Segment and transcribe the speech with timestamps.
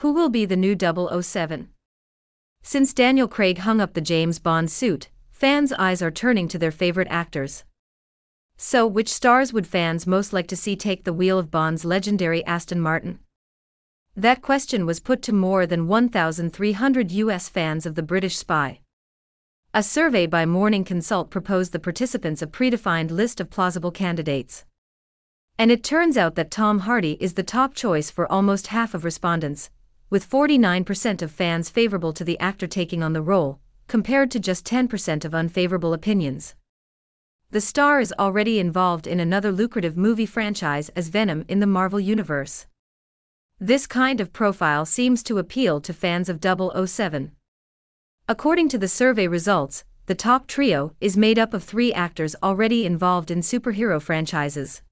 [0.00, 1.70] Who will be the new 007?
[2.62, 6.70] Since Daniel Craig hung up the James Bond suit, fans' eyes are turning to their
[6.70, 7.64] favorite actors.
[8.58, 12.44] So, which stars would fans most like to see take the wheel of Bond's legendary
[12.44, 13.20] Aston Martin?
[14.14, 18.80] That question was put to more than 1,300 US fans of The British Spy.
[19.72, 24.66] A survey by Morning Consult proposed the participants a predefined list of plausible candidates.
[25.58, 29.04] And it turns out that Tom Hardy is the top choice for almost half of
[29.04, 29.70] respondents,
[30.08, 34.64] with 49% of fans favorable to the actor taking on the role, compared to just
[34.64, 36.54] 10% of unfavorable opinions.
[37.50, 42.00] The star is already involved in another lucrative movie franchise as Venom in the Marvel
[42.00, 42.66] Universe.
[43.60, 47.32] This kind of profile seems to appeal to fans of 007.
[48.28, 52.84] According to the survey results, the top trio is made up of three actors already
[52.84, 54.82] involved in superhero franchises.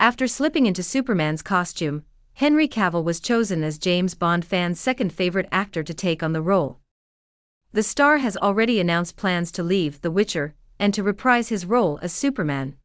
[0.00, 2.04] After slipping into Superman's costume,
[2.38, 6.40] Henry Cavill was chosen as James Bond fans' second favorite actor to take on the
[6.40, 6.78] role.
[7.72, 11.98] The star has already announced plans to leave The Witcher and to reprise his role
[12.00, 12.76] as Superman.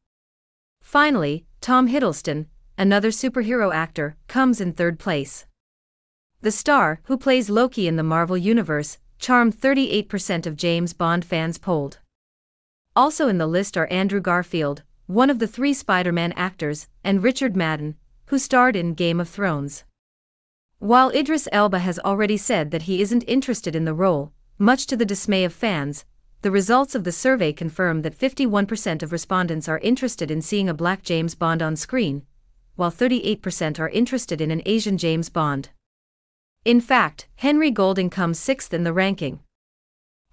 [0.81, 2.47] Finally, Tom Hiddleston,
[2.79, 5.45] another superhero actor, comes in third place.
[6.41, 11.59] The star, who plays Loki in the Marvel Universe, charmed 38% of James Bond fans
[11.59, 11.99] polled.
[12.95, 17.21] Also in the list are Andrew Garfield, one of the three Spider Man actors, and
[17.21, 19.83] Richard Madden, who starred in Game of Thrones.
[20.79, 24.97] While Idris Elba has already said that he isn't interested in the role, much to
[24.97, 26.05] the dismay of fans,
[26.41, 30.73] the results of the survey confirm that 51% of respondents are interested in seeing a
[30.73, 32.23] black James Bond on screen,
[32.75, 35.69] while 38% are interested in an Asian James Bond.
[36.66, 39.39] In fact, Henry Golding comes sixth in the ranking.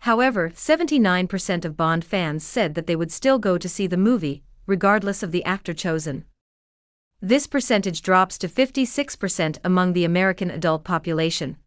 [0.00, 4.42] However, 79% of Bond fans said that they would still go to see the movie,
[4.66, 6.24] regardless of the actor chosen.
[7.22, 11.58] This percentage drops to 56% among the American adult population.